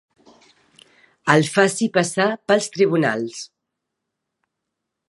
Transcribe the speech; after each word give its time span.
El 1.33 1.45
faci 1.57 1.89
passar 1.99 2.27
pels 2.53 2.71
tribunals. 2.79 3.45